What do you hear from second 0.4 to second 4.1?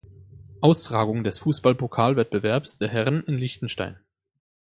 Austragung des Fussballpokalwettbewerbs der Herren in Liechtenstein.